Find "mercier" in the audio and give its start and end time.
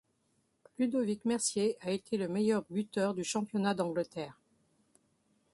1.25-1.77